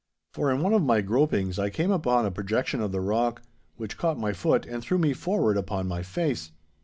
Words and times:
For 0.33 0.51
in 0.51 0.63
one 0.63 0.73
of 0.73 0.81
my 0.81 1.01
gropings 1.01 1.59
I 1.59 1.69
came 1.69 1.91
upon 1.91 2.25
a 2.25 2.31
projection 2.31 2.81
of 2.81 2.91
the 2.91 2.99
rock, 3.01 3.43
which 3.77 3.99
caught 3.99 4.17
my 4.17 4.33
foot 4.33 4.65
and 4.65 4.81
threw 4.81 4.97
me 4.97 5.13
forward 5.13 5.57
upon 5.57 5.87
my 5.87 6.01
face. 6.01 6.51